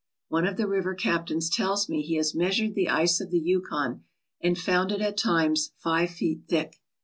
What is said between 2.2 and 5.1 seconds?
measured the ice of the Yukon and found it